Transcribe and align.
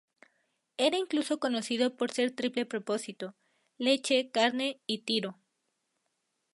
Era 0.77 0.97
incluso 0.97 1.37
conocido 1.39 1.95
por 1.95 2.09
ser 2.09 2.31
triple 2.35 2.65
propósito: 2.65 3.35
leche, 3.77 4.31
carne 4.31 4.81
y 4.87 5.03
tiro. 5.03 5.37